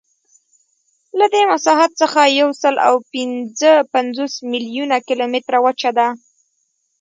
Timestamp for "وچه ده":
5.65-6.07